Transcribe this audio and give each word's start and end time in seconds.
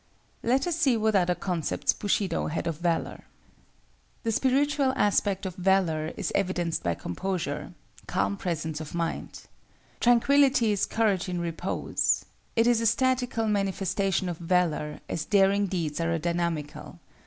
Let 0.41 0.65
us 0.65 0.75
see 0.77 0.97
what 0.97 1.15
other 1.15 1.35
concepts 1.35 1.93
Bushido 1.93 2.47
had 2.47 2.65
of 2.65 2.79
Valor. 2.79 3.25
The 4.23 4.31
spiritual 4.31 4.93
aspect 4.95 5.45
of 5.45 5.53
valor 5.57 6.11
is 6.17 6.31
evidenced 6.33 6.81
by 6.81 6.95
composure—calm 6.95 8.37
presence 8.37 8.81
of 8.81 8.95
mind. 8.95 9.41
Tranquillity 9.99 10.71
is 10.71 10.87
courage 10.87 11.29
in 11.29 11.39
repose. 11.39 12.25
It 12.55 12.65
is 12.65 12.81
a 12.81 12.87
statical 12.87 13.47
manifestation 13.47 14.27
of 14.27 14.39
valor, 14.39 15.01
as 15.07 15.23
daring 15.23 15.67
deeds 15.67 16.01
are 16.01 16.11
a 16.13 16.17
dynamical. 16.17 16.99